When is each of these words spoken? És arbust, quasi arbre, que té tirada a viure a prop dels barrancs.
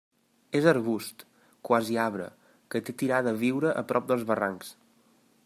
És 0.59 0.67
arbust, 0.69 1.21
quasi 1.69 1.99
arbre, 2.05 2.31
que 2.75 2.83
té 2.89 2.97
tirada 3.03 3.35
a 3.37 3.41
viure 3.45 3.77
a 3.83 3.87
prop 3.93 4.13
dels 4.15 4.27
barrancs. 4.33 4.75